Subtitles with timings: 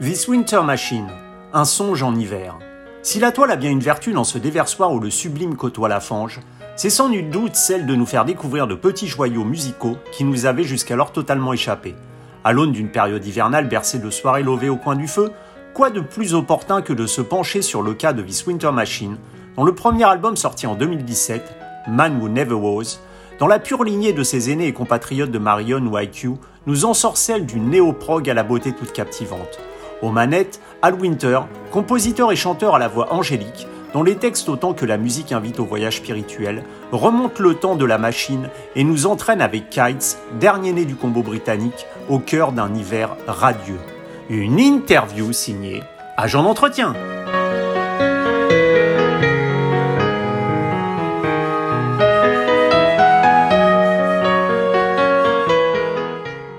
[0.00, 1.06] This Winter Machine,
[1.52, 2.58] un songe en hiver.
[3.02, 6.00] Si la toile a bien une vertu dans ce déversoir où le sublime côtoie la
[6.00, 6.40] fange,
[6.74, 10.46] c'est sans nul doute celle de nous faire découvrir de petits joyaux musicaux qui nous
[10.46, 11.94] avaient jusqu'alors totalement échappé.
[12.42, 15.30] À l'aune d'une période hivernale bercée de soirées lovées au coin du feu,
[15.74, 19.16] quoi de plus opportun que de se pencher sur le cas de This Winter Machine,
[19.56, 21.54] dont le premier album sorti en 2017,
[21.86, 22.98] Man Who Never Was,
[23.38, 26.32] dans la pure lignée de ses aînés et compatriotes de Marion ou IQ,
[26.66, 29.60] nous ensorcelle du néo-prog à la beauté toute captivante.
[30.04, 34.74] Aux manettes, Al Winter, compositeur et chanteur à la voix angélique, dont les textes autant
[34.74, 39.06] que la musique invitent au voyage spirituel, remonte le temps de la machine et nous
[39.06, 43.80] entraîne avec Kites, dernier né du combo britannique, au cœur d'un hiver radieux.
[44.28, 45.82] Une interview signée
[46.18, 46.92] Agent d'entretien.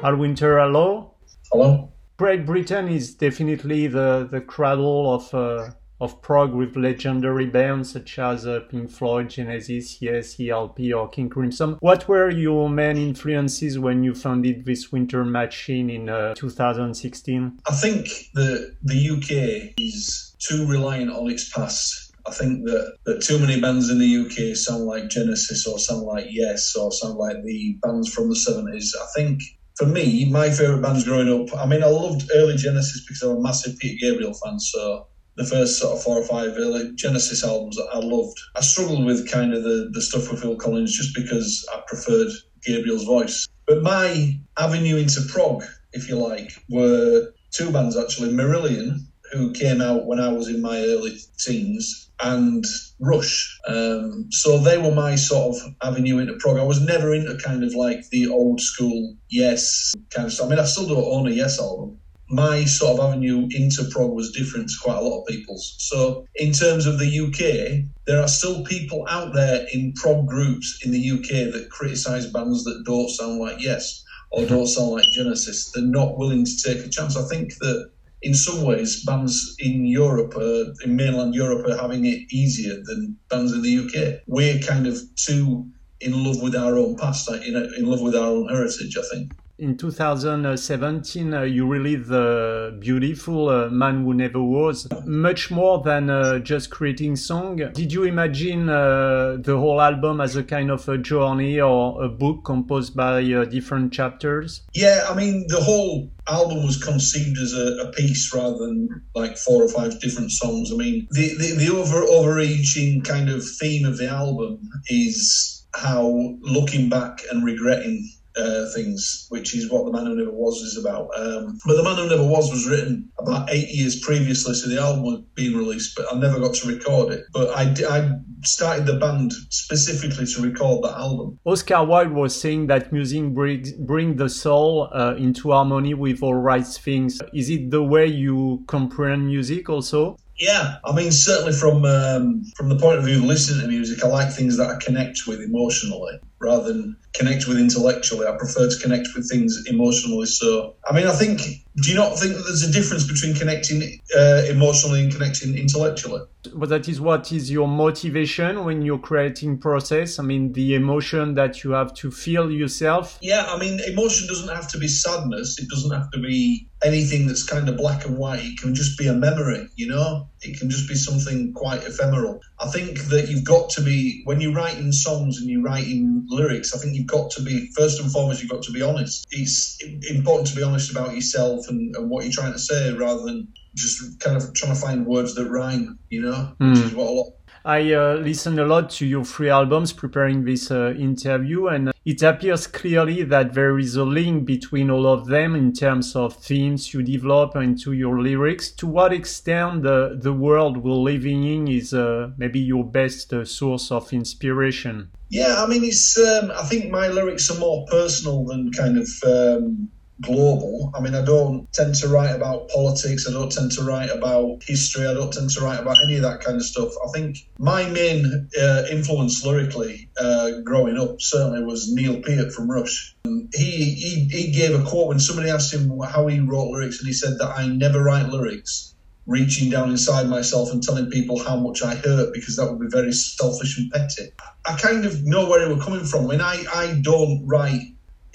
[0.01, 1.11] Al Winter, hello.
[1.53, 1.94] Hello.
[2.17, 8.19] Great Britain is definitely the, the cradle of uh, of prog with legendary bands such
[8.19, 11.77] as uh, Pink Floyd, Genesis, Yes, ELP, or King Crimson.
[11.79, 17.59] What were your main influences when you founded this Winter Machine in uh, 2016?
[17.67, 22.13] I think that the UK is too reliant on its past.
[22.27, 26.03] I think that, that too many bands in the UK sound like Genesis or sound
[26.03, 28.95] like Yes or sound like the bands from the 70s.
[28.99, 29.41] I think
[29.77, 33.37] for me, my favourite bands growing up, I mean, I loved early Genesis because I'm
[33.37, 34.59] a massive Peter Gabriel fan.
[34.59, 38.37] So the first sort of four or five early Genesis albums I loved.
[38.55, 42.31] I struggled with kind of the, the stuff with Phil Collins just because I preferred
[42.63, 43.47] Gabriel's voice.
[43.67, 48.99] But my avenue into prog, if you like, were two bands actually Marillion,
[49.35, 52.63] who came out when I was in my early teens, and
[52.99, 53.59] Rush.
[53.67, 56.57] Um, so they were my sort of avenue into prog.
[56.57, 60.47] I was never into kind of like the old school Yes kind of stuff.
[60.47, 64.11] I mean, I still don't own a Yes album, my sort of avenue into prog
[64.11, 65.75] was different to quite a lot of people's.
[65.77, 70.79] So, in terms of the UK, there are still people out there in prog groups
[70.83, 75.05] in the UK that criticise bands that don't sound like Yes or don't sound like
[75.13, 75.71] Genesis.
[75.71, 77.15] They're not willing to take a chance.
[77.15, 77.91] I think that
[78.25, 83.15] in some ways, bands in Europe, uh, in mainland Europe, are having it easier than
[83.29, 84.21] bands in the UK.
[84.25, 85.69] We're kind of too
[86.01, 89.31] in love with our own past, in, in love with our own heritage, I think
[89.57, 96.09] in 2017 uh, you released the beautiful uh, man who never was much more than
[96.09, 97.55] uh, just creating song.
[97.73, 102.09] Did you imagine uh, the whole album as a kind of a journey or a
[102.09, 104.61] book composed by uh, different chapters?
[104.73, 109.37] Yeah i mean the whole album was conceived as a, a, piece rather than like
[109.37, 110.71] four or five different songs.
[110.73, 116.35] I mean the, the, the over overreaching kind of theme of the album is how
[116.41, 120.77] looking back and regretting uh, things, which is what The Man Who Never Was is
[120.77, 121.09] about.
[121.17, 124.81] Um, but The Man Who Never Was was written about eight years previously to the
[124.81, 127.25] album being released, but I never got to record it.
[127.33, 128.11] But I, I
[128.43, 131.39] started the band specifically to record that album.
[131.45, 136.35] Oscar Wilde was saying that music brings bring the soul uh, into harmony with all
[136.35, 137.21] right things.
[137.33, 140.17] Is it the way you comprehend music also?
[140.37, 144.03] Yeah, I mean, certainly from um, from the point of view of listening to music,
[144.03, 148.27] I like things that I connect with emotionally rather than connect with intellectually.
[148.27, 150.27] I prefer to connect with things emotionally.
[150.27, 151.39] So, I mean, I think,
[151.81, 156.21] do you not think that there's a difference between connecting uh, emotionally and connecting intellectually?
[156.53, 160.19] But that is what is your motivation when you're creating process.
[160.19, 163.17] I mean, the emotion that you have to feel yourself.
[163.21, 165.59] Yeah, I mean, emotion doesn't have to be sadness.
[165.59, 168.43] It doesn't have to be anything that's kind of black and white.
[168.43, 170.29] It can just be a memory, you know?
[170.41, 172.39] It can just be something quite ephemeral.
[172.59, 176.73] I think that you've got to be, when you're writing songs and you're writing lyrics,
[176.73, 179.25] I think you've got to be, first and foremost, you've got to be honest.
[179.31, 179.77] It's
[180.09, 183.47] important to be honest about yourself and, and what you're trying to say rather than
[183.75, 186.69] just kind of trying to find words that rhyme, you know, mm.
[186.69, 186.85] which hmm.
[186.85, 187.33] is what a lot
[187.65, 192.21] I uh, listened a lot to your three albums preparing this uh, interview, and it
[192.21, 196.93] appears clearly that there is a link between all of them in terms of themes
[196.93, 198.69] you develop and to your lyrics.
[198.73, 203.43] To what extent the, the world we're living in is uh, maybe your best uh,
[203.43, 205.09] source of inspiration?
[205.29, 206.19] Yeah, I mean, it's.
[206.19, 209.89] Um, I think my lyrics are more personal than kind of um,
[210.21, 210.91] global.
[210.95, 213.27] I mean, I don't tend to write about politics.
[213.27, 215.07] I don't tend to write about history.
[215.07, 216.91] I don't tend to write about any of that kind of stuff.
[217.03, 222.69] I think my main uh, influence lyrically uh, growing up certainly was Neil Peart from
[222.69, 223.15] Rush.
[223.53, 227.07] He, he he gave a quote when somebody asked him how he wrote lyrics, and
[227.07, 228.93] he said that I never write lyrics
[229.27, 232.87] reaching down inside myself and telling people how much I hurt because that would be
[232.87, 234.31] very selfish and petty.
[234.67, 236.27] I kind of know where he was coming from.
[236.27, 237.81] Mean, I, I don't write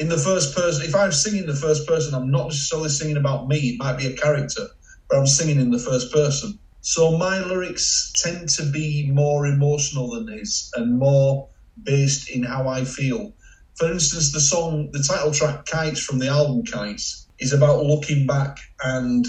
[0.00, 0.84] in the first person.
[0.84, 3.58] If I'm singing the first person, I'm not necessarily singing about me.
[3.58, 4.66] It might be a character
[5.10, 6.58] but I'm singing in the first person.
[6.82, 11.48] So my lyrics tend to be more emotional than his and more
[11.82, 13.32] based in how I feel.
[13.76, 18.26] For instance, the song, the title track Kites from the album Kites is about looking
[18.26, 19.26] back and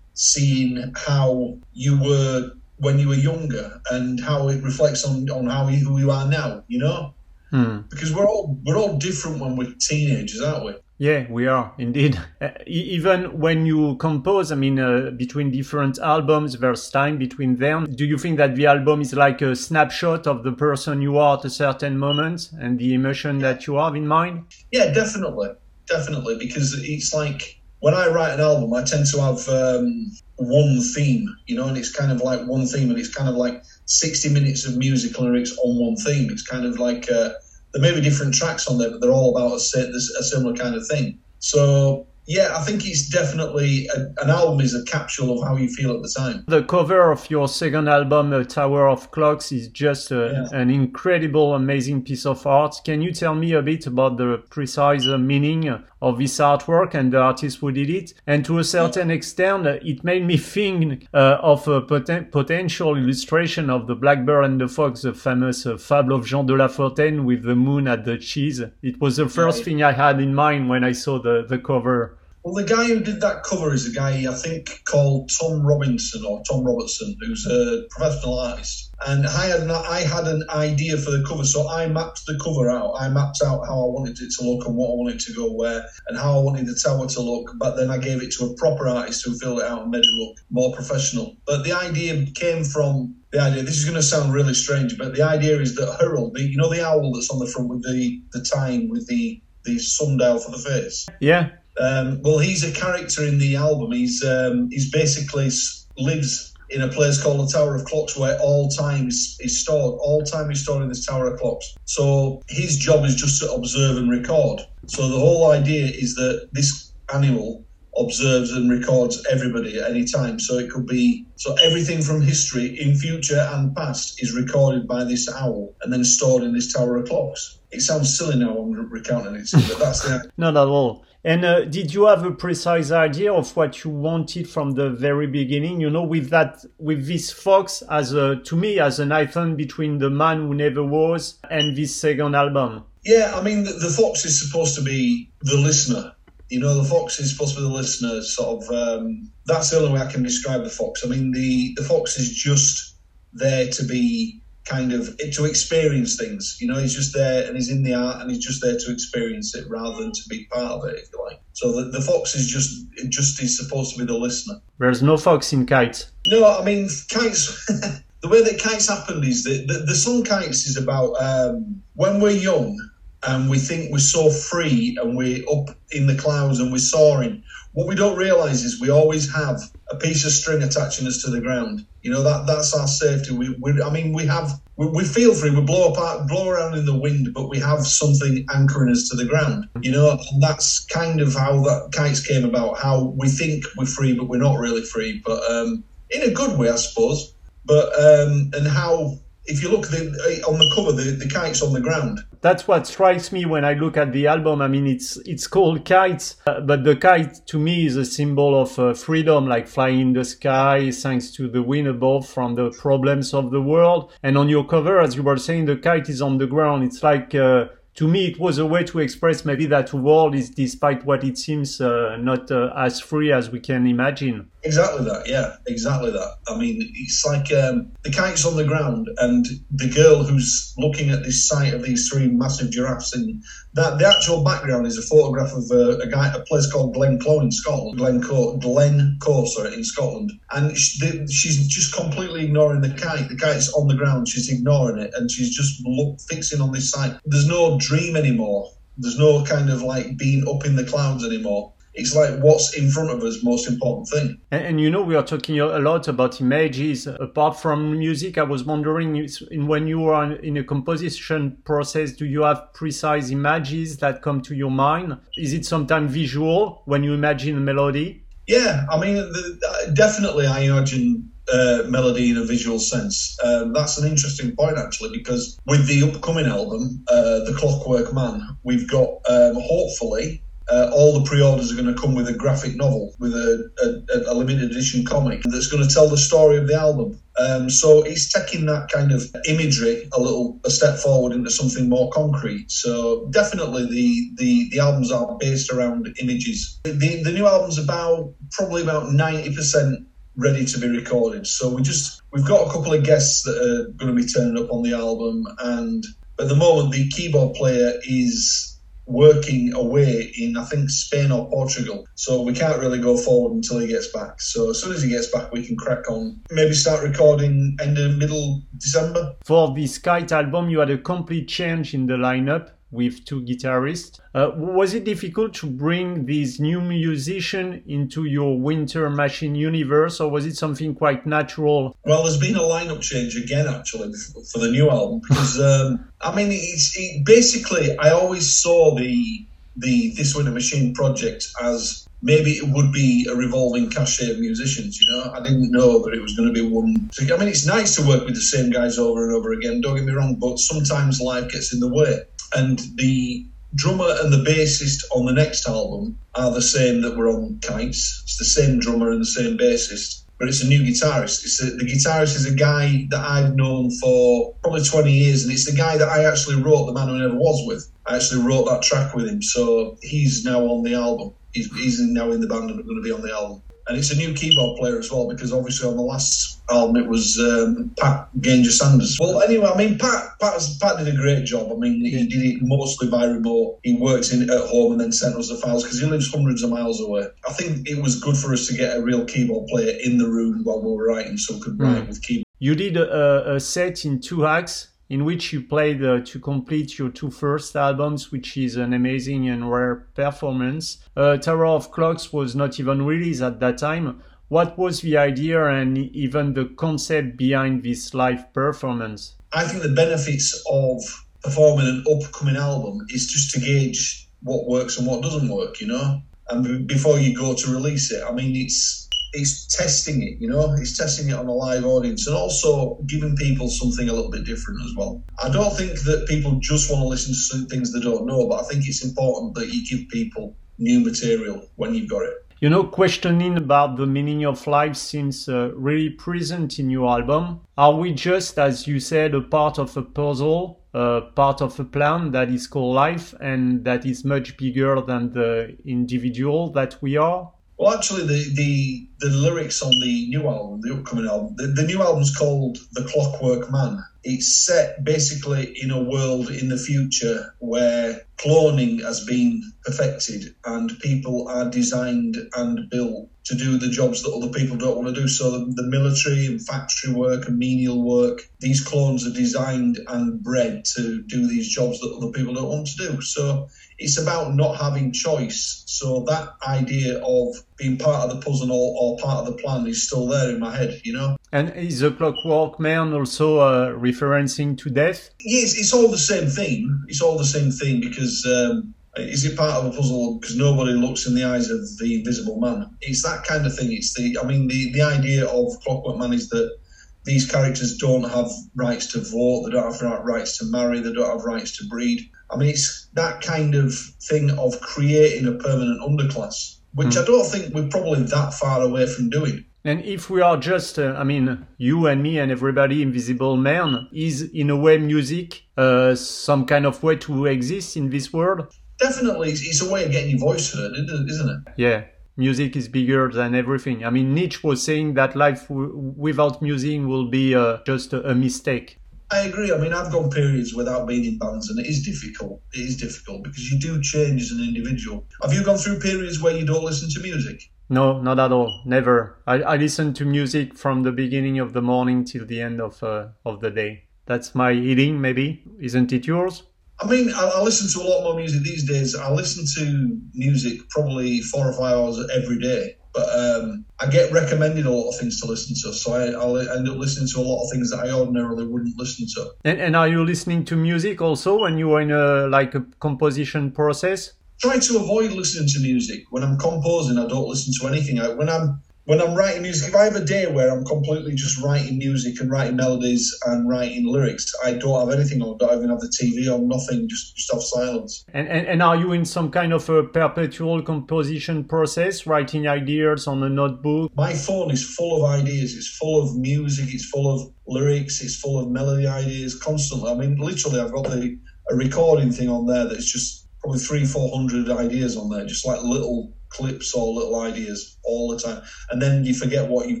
[0.14, 5.68] seeing how you were when you were younger and how it reflects on, on how
[5.68, 7.14] you, who you are now, you know?
[7.50, 7.80] Hmm.
[7.90, 10.74] Because we're all we're all different when we're teenagers, aren't we?
[10.98, 12.20] Yeah, we are indeed.
[12.40, 17.86] Uh, even when you compose, I mean, uh, between different albums, there's time between them.
[17.94, 21.38] Do you think that the album is like a snapshot of the person you are
[21.38, 24.46] at a certain moment and the emotion that you have in mind?
[24.72, 25.50] Yeah, definitely,
[25.86, 26.36] definitely.
[26.36, 31.28] Because it's like when I write an album, I tend to have um, one theme,
[31.46, 34.30] you know, and it's kind of like one theme, and it's kind of like 60
[34.30, 36.30] minutes of music lyrics on one theme.
[36.30, 37.30] It's kind of like uh,
[37.72, 40.74] there may be different tracks on there, but they're all about a, a similar kind
[40.74, 41.18] of thing.
[41.38, 45.66] So yeah, I think it's definitely a, an album is a capsule of how you
[45.66, 46.44] feel at the time.
[46.46, 50.58] The cover of your second album, uh, Tower of Clocks, is just a, yeah.
[50.58, 52.76] an incredible, amazing piece of art.
[52.84, 57.18] Can you tell me a bit about the precise meaning of this artwork and the
[57.18, 58.14] artist who did it?
[58.26, 62.96] And to a certain extent, uh, it made me think uh, of a poten- potential
[62.96, 66.68] illustration of the Blackbird and the Fox, the famous uh, fable of Jean de La
[66.68, 68.62] Fontaine with the moon at the cheese.
[68.82, 72.18] It was the first thing I had in mind when I saw the, the cover.
[72.44, 76.24] Well, the guy who did that cover is a guy I think called Tom Robinson
[76.24, 78.90] or Tom Robertson, who's a professional artist.
[79.06, 82.38] And I had an, I had an idea for the cover, so I mapped the
[82.42, 82.94] cover out.
[82.98, 85.52] I mapped out how I wanted it to look and what I wanted to go
[85.52, 87.52] where and how I wanted the tower to look.
[87.58, 90.04] But then I gave it to a proper artist who filled it out and made
[90.04, 91.36] it look more professional.
[91.46, 93.62] But the idea came from the idea.
[93.62, 96.56] This is going to sound really strange, but the idea is that Hurl, the, you
[96.56, 100.38] know, the owl that's on the front with the the time with the the sundial
[100.38, 101.06] for the face.
[101.20, 101.50] Yeah.
[101.80, 103.92] Um, well, he's a character in the album.
[103.92, 105.50] He's um, he's basically
[105.96, 109.98] lives in a place called the Tower of Clocks, where all time is, is stored.
[110.00, 111.78] All time is stored in this Tower of Clocks.
[111.84, 114.60] So his job is just to observe and record.
[114.86, 117.64] So the whole idea is that this animal
[117.96, 120.38] observes and records everybody at any time.
[120.38, 125.04] So it could be so everything from history in future and past is recorded by
[125.04, 127.60] this owl and then stored in this tower of clocks.
[127.70, 131.04] It sounds silly now I'm recounting it, but that's the not at all.
[131.24, 135.26] And uh, did you have a precise idea of what you wanted from the very
[135.26, 135.80] beginning?
[135.80, 139.98] You know, with that, with this fox as a, to me, as an icon between
[139.98, 142.84] the man who never was and this second album.
[143.04, 146.12] Yeah, I mean, the, the fox is supposed to be the listener.
[146.50, 148.22] You know, the fox is supposed to be the listener.
[148.22, 148.70] Sort of.
[148.70, 151.04] Um, that's the only way I can describe the fox.
[151.04, 152.96] I mean, the the fox is just
[153.32, 156.58] there to be kind of to experience things.
[156.60, 158.92] You know, he's just there and he's in the art and he's just there to
[158.92, 161.40] experience it rather than to be part of it, if you like.
[161.52, 164.60] So the, the fox is just just is supposed to be the listener.
[164.78, 166.12] There's no fox in kites.
[166.28, 167.66] No, I mean kites.
[168.22, 172.20] the way that kites happened is that the, the song kites is about um, when
[172.20, 172.78] we're young
[173.26, 177.42] and we think we're so free and we're up in the clouds and we're soaring.
[177.78, 181.30] What we don't realise is we always have a piece of string attaching us to
[181.30, 181.86] the ground.
[182.02, 183.32] You know that that's our safety.
[183.32, 185.50] We, we I mean, we have we, we, feel free.
[185.50, 189.16] We blow apart, blow around in the wind, but we have something anchoring us to
[189.16, 189.66] the ground.
[189.80, 192.80] You know, and that's kind of how that kites came about.
[192.80, 195.22] How we think we're free, but we're not really free.
[195.24, 197.32] But um, in a good way, I suppose.
[197.64, 199.18] But um, and how
[199.48, 202.20] if you look the, on the cover, the, the kite's on the ground.
[202.40, 204.62] That's what strikes me when I look at the album.
[204.62, 208.60] I mean, it's it's called Kites, uh, but the kite to me is a symbol
[208.60, 212.70] of uh, freedom, like flying in the sky, thanks to the wind above from the
[212.70, 214.12] problems of the world.
[214.22, 216.84] And on your cover, as you were saying, the kite is on the ground.
[216.84, 217.66] It's like uh,
[217.98, 221.36] to me, it was a way to express maybe that world is, despite what it
[221.36, 224.48] seems, uh, not uh, as free as we can imagine.
[224.64, 226.34] Exactly that, yeah, exactly that.
[226.48, 231.10] I mean, it's like um, the kite's on the ground, and the girl who's looking
[231.10, 233.42] at this sight of these three massive giraffes, and
[233.74, 237.40] that the actual background is a photograph of a, a guy, a place called Glencoe
[237.40, 242.94] in Scotland, Glencoe, Glencoe, sorry, in Scotland, and she, the, she's just completely ignoring the
[242.94, 243.28] kite.
[243.28, 246.90] The kite's on the ground, she's ignoring it, and she's just look, fixing on this
[246.90, 247.16] sight.
[247.24, 248.72] There's no dream anymore.
[248.96, 252.90] There's no kind of like being up in the clouds anymore it's like what's in
[252.90, 254.40] front of us most important thing.
[254.50, 257.06] And, and, you know we are talking a lot about images.
[257.06, 262.42] Apart from music i was wondering when you are in a composition process do you
[262.42, 265.18] have precise images that come to your mind?
[265.36, 268.24] Is it sometimes visual when you imagine a melody?
[268.46, 273.38] Yeah i mean the, definitely i imagine uh, melody in a visual sense.
[273.42, 278.42] Um, that's an interesting point actually, because with the upcoming album, uh, The Clockwork Man,
[278.64, 282.76] we've got um, hopefully uh, all the pre-orders are going to come with a graphic
[282.76, 286.66] novel, with a, a, a limited edition comic that's going to tell the story of
[286.66, 287.18] the album.
[287.38, 291.88] Um, so he's taking that kind of imagery a little a step forward into something
[291.88, 292.70] more concrete.
[292.70, 296.80] So definitely the the, the albums are based around images.
[296.84, 300.06] The the new album's about probably about ninety percent
[300.36, 301.46] ready to be recorded.
[301.46, 304.62] So we just we've got a couple of guests that are going to be turning
[304.62, 306.04] up on the album, and
[306.40, 308.77] at the moment the keyboard player is
[309.08, 312.06] working away in I think Spain or Portugal.
[312.14, 314.40] So we can't really go forward until he gets back.
[314.40, 316.40] So as soon as he gets back, we can crack on.
[316.50, 319.34] Maybe start recording end of middle December.
[319.44, 324.20] For this Kite album, you had a complete change in the lineup with two guitarists.
[324.34, 330.30] Uh, was it difficult to bring these new musician into your Winter Machine universe, or
[330.30, 331.96] was it something quite natural?
[332.04, 334.12] Well, there's been a lineup change again, actually,
[334.52, 339.46] for the new album because um, I mean, it's it, basically I always saw the
[339.78, 345.00] the This Winter Machine project as maybe it would be a revolving cachet of musicians.
[345.00, 347.10] You know, I didn't know that it was going to be one.
[347.20, 349.80] I mean, it's nice to work with the same guys over and over again.
[349.80, 352.22] Don't get me wrong, but sometimes life gets in the way
[352.54, 357.28] and the drummer and the bassist on the next album are the same that were
[357.28, 358.22] on Kites.
[358.24, 361.44] It's the same drummer and the same bassist, but it's a new guitarist.
[361.44, 365.52] It's a, the guitarist is a guy that I've known for probably 20 years, and
[365.52, 367.90] it's the guy that I actually wrote The Man Who Never Was with.
[368.06, 371.32] I actually wrote that track with him, so he's now on the album.
[371.58, 374.10] He's, he's now in the band and going to be on the album and it's
[374.10, 377.90] a new keyboard player as well because obviously on the last album it was um,
[377.98, 379.16] Pat Ganger Sanders.
[379.18, 381.72] Well, anyway, I mean Pat, Pat Pat did a great job.
[381.72, 383.80] I mean he did it mostly by remote.
[383.82, 386.62] He worked in at home and then sent us the files because he lives hundreds
[386.62, 387.26] of miles away.
[387.48, 390.28] I think it was good for us to get a real keyboard player in the
[390.28, 392.08] room while we were writing, so we could write mm.
[392.08, 392.44] with keyboard.
[392.60, 396.98] You did a, a set in two acts in which you played uh, to complete
[396.98, 400.98] your two first albums, which is an amazing and rare performance.
[401.16, 404.22] Uh, Tower of Clocks was not even released at that time.
[404.48, 409.34] What was the idea and even the concept behind this live performance?
[409.52, 411.02] I think the benefits of
[411.42, 415.86] performing an upcoming album is just to gauge what works and what doesn't work, you
[415.86, 416.22] know?
[416.50, 420.72] And before you go to release it, I mean, it's it's testing it, you know,
[420.74, 424.44] it's testing it on a live audience and also giving people something a little bit
[424.44, 425.22] different as well.
[425.42, 428.64] I don't think that people just want to listen to things they don't know, but
[428.64, 432.34] I think it's important that you give people new material when you've got it.
[432.60, 437.60] You know, questioning about the meaning of life seems uh, really present in your album.
[437.76, 441.84] Are we just, as you said, a part of a puzzle, uh, part of a
[441.84, 447.16] plan that is called life and that is much bigger than the individual that we
[447.16, 447.52] are?
[447.78, 451.82] Well, actually, the, the the lyrics on the new album, the upcoming album, the, the
[451.82, 454.02] new album's called The Clockwork Man.
[454.24, 460.98] It's set basically in a world in the future where cloning has been perfected and
[461.00, 465.20] people are designed and built to do the jobs that other people don't want to
[465.20, 465.26] do.
[465.26, 470.42] So the, the military and factory work and menial work, these clones are designed and
[470.42, 473.22] bred to do these jobs that other people don't want to do.
[473.22, 475.82] So it's about not having choice.
[475.86, 479.86] So that idea of being part of the puzzle or, or part of the plan
[479.86, 481.36] is still there in my head, you know.
[481.52, 485.30] And is the Clockwork Man also uh, referencing to death?
[485.40, 487.04] Yes, it's all the same thing.
[487.08, 490.92] It's all the same thing because um, is it part of a puzzle because nobody
[490.92, 492.90] looks in the eyes of the invisible man?
[493.00, 493.92] It's that kind of thing.
[493.92, 496.76] It's the, I mean, the the idea of Clockwork Man is that
[497.24, 501.28] these characters don't have rights to vote, they don't have rights to marry, they don't
[501.28, 502.30] have rights to breed.
[502.50, 507.22] I mean, it's that kind of thing of creating a permanent underclass, which mm.
[507.22, 509.64] I don't think we're probably that far away from doing.
[509.84, 514.08] And if we are just, uh, I mean, you and me and everybody, Invisible Man,
[514.12, 518.66] is in a way music uh, some kind of way to exist in this world?
[518.98, 521.72] Definitely, it's a way of getting your voice heard, isn't it?
[521.76, 522.04] Yeah,
[522.36, 524.04] music is bigger than everything.
[524.04, 528.30] I mean, Nietzsche was saying that life w- without music will be uh, just a,
[528.30, 528.98] a mistake.
[529.30, 529.72] I agree.
[529.72, 532.62] I mean, I've gone periods without being in bands, and it is difficult.
[532.72, 535.26] It is difficult because you do change as an individual.
[535.42, 537.70] Have you gone through periods where you don't listen to music?
[537.90, 538.82] No, not at all.
[538.86, 539.38] Never.
[539.46, 543.02] I, I listen to music from the beginning of the morning till the end of
[543.02, 544.04] uh, of the day.
[544.26, 545.62] That's my eating, maybe.
[545.80, 546.64] Isn't it yours?
[547.00, 549.14] I mean, I, I, listen to a lot more music these days.
[549.14, 552.96] I listen to music probably four or five hours every day.
[553.18, 556.60] But um, I get recommended a lot of things to listen to, so I, will
[556.70, 559.50] end up listening to a lot of things that I ordinarily wouldn't listen to.
[559.64, 562.86] And, and are you listening to music also when you are in a like a
[563.00, 564.34] composition process?
[564.60, 567.18] Try to avoid listening to music when I'm composing.
[567.18, 568.20] I don't listen to anything.
[568.20, 571.34] I, when I'm when I'm writing music, if I have a day where I'm completely
[571.34, 575.56] just writing music and writing melodies and writing lyrics, I don't have anything on.
[575.56, 576.68] Don't even have the TV on.
[576.68, 577.08] Nothing.
[577.08, 578.26] Just just have silence.
[578.34, 583.26] And, and and are you in some kind of a perpetual composition process, writing ideas
[583.26, 584.12] on a notebook?
[584.14, 585.74] My phone is full of ideas.
[585.74, 586.92] It's full of music.
[586.92, 588.20] It's full of lyrics.
[588.20, 590.10] It's full of melody ideas constantly.
[590.10, 591.38] I mean, literally, I've got the
[591.70, 595.66] a recording thing on there that's just probably three, four hundred ideas on there, just
[595.66, 598.62] like little clips or little ideas all the time.
[598.90, 600.00] And then you forget what you've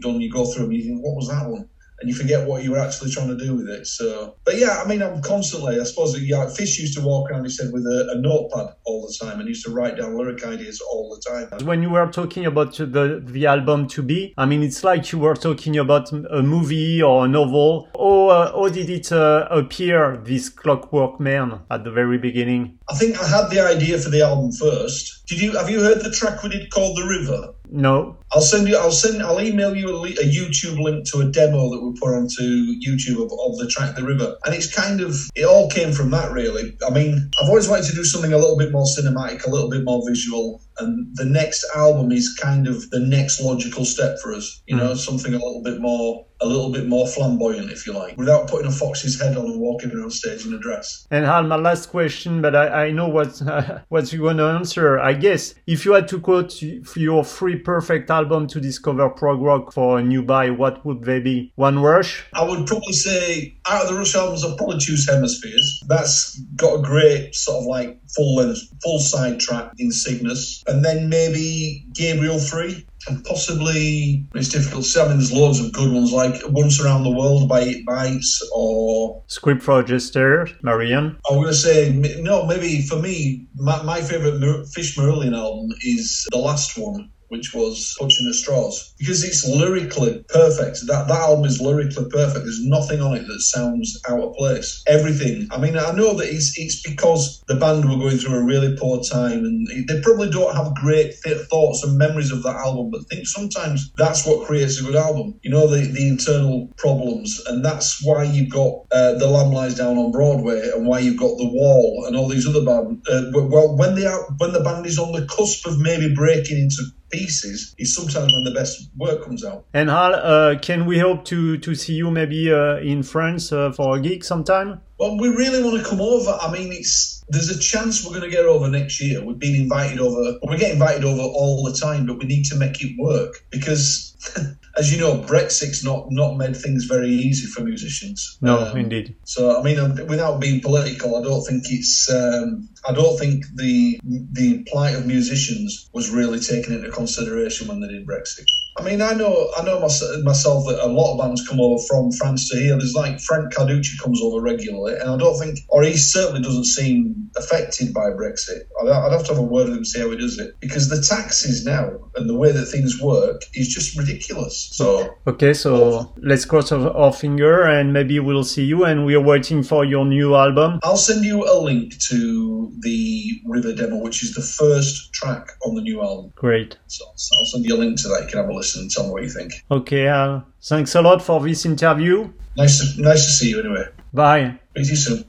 [0.00, 0.20] done.
[0.20, 0.72] You go through them.
[0.72, 1.68] You think, what was that one?
[2.00, 3.86] And you forget what you were actually trying to do with it.
[3.86, 7.44] So, but yeah, I mean, I'm constantly, I suppose, yeah, Fish used to walk around,
[7.44, 10.44] he said, with a, a, notepad all the time and used to write down lyric
[10.44, 11.66] ideas all the time.
[11.66, 15.18] When you were talking about the, the album to be, I mean, it's like you
[15.18, 17.88] were talking about a movie or a novel.
[17.94, 22.78] Or uh, how did it uh, appear, this Clockwork Man, at the very beginning?
[22.88, 25.26] I think I had the idea for the album first.
[25.26, 27.54] Did you, have you heard the track we did called The River?
[27.70, 28.16] No.
[28.32, 28.76] I'll send you.
[28.76, 29.22] I'll send.
[29.22, 33.16] I'll email you a, a, YouTube link to a demo that we put onto YouTube
[33.16, 35.16] of, of, the track "The River," and it's kind of.
[35.34, 36.76] It all came from that, really.
[36.86, 39.70] I mean, I've always wanted to do something a little bit more cinematic, a little
[39.70, 44.32] bit more visual, and the next album is kind of the next logical step for
[44.32, 44.62] us.
[44.66, 44.96] You know, mm.
[44.96, 48.68] something a little bit more a little bit more flamboyant, if you like, without putting
[48.68, 51.06] a fox's head on and walking around stage in a dress.
[51.10, 54.44] And Hal, my last question, but I, I know what uh, what you're going to
[54.44, 54.98] answer.
[54.98, 59.72] I guess if you had to quote your three perfect album to discover prog rock
[59.72, 61.52] for a new buy, what would they be?
[61.56, 62.24] One Rush?
[62.32, 65.82] I would probably say out of the Rush albums, I'd probably choose Hemispheres.
[65.88, 70.84] That's got a great sort of like full length, full side track in Cygnus, and
[70.84, 74.86] then maybe Gabriel Three and possibly it's difficult.
[74.96, 78.46] I mean, there's loads of good ones like Once Around the World by It Bites
[78.54, 81.16] or Script Register, Marillion.
[81.28, 82.44] I'm going to say no.
[82.46, 87.94] Maybe for me, my, my favorite Fish Marillion album is the last one which was
[87.98, 90.78] Clutching the Straws, because it's lyrically perfect.
[90.86, 92.44] That that album is lyrically perfect.
[92.44, 94.82] There's nothing on it that sounds out of place.
[94.86, 95.48] Everything.
[95.50, 98.76] I mean, I know that it's it's because the band were going through a really
[98.76, 101.14] poor time, and they probably don't have great
[101.50, 102.90] thoughts and memories of that album.
[102.90, 105.38] But I think sometimes that's what creates a good album.
[105.42, 109.74] You know, the the internal problems, and that's why you've got uh, the Lamb Lies
[109.74, 113.06] Down on Broadway, and why you've got the Wall, and all these other bands.
[113.08, 116.58] Uh, well, when they are when the band is on the cusp of maybe breaking
[116.58, 119.64] into pieces is sometimes when the best work comes out.
[119.72, 123.72] And Hal, uh, can we hope to to see you maybe uh, in France uh,
[123.72, 124.80] for a gig sometime?
[124.98, 126.36] Well, we really want to come over.
[126.40, 129.24] I mean, it's there's a chance we're going to get over next year.
[129.24, 130.38] We've been invited over.
[130.48, 134.16] we get invited over all the time, but we need to make it work because,
[134.78, 138.38] as you know, Brexit's not not made things very easy for musicians.
[138.40, 139.16] No, um, indeed.
[139.24, 142.10] So, I mean, um, without being political, I don't think it's.
[142.10, 147.80] Um, I don't think the the plight of musicians was really taken into consideration when
[147.80, 148.46] they did Brexit.
[148.78, 152.12] I mean, I know, I know myself that a lot of bands come over from
[152.12, 152.76] France to here.
[152.78, 156.64] There's like Frank Carducci comes over regularly, and I don't think, or he certainly doesn't
[156.64, 158.62] seem affected by Brexit.
[158.80, 160.88] I'd, I'd have to have a word with him see how he does it because
[160.88, 164.68] the taxes now and the way that things work is just ridiculous.
[164.72, 168.84] So okay, so let's cross our finger and maybe we'll see you.
[168.84, 170.80] And we're waiting for your new album.
[170.82, 175.74] I'll send you a link to the River demo, which is the first track on
[175.74, 176.32] the new album.
[176.34, 176.76] Great.
[176.86, 178.22] So, so I'll send you a link to that.
[178.22, 179.52] You can have a listen and tell me what you think.
[179.70, 180.46] Okay, Al.
[180.62, 182.30] Thanks a lot for this interview.
[182.56, 183.84] Nice to, nice to see you anyway.
[184.12, 184.58] Bye.
[184.74, 185.24] Meet you soon.